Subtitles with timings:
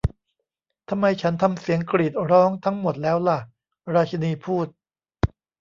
[0.89, 3.39] 'ทำไมฉันทำเสียงกรีดร้องทั้งหมดแล้วล่ะ'
[3.93, 4.67] ราชินีพูด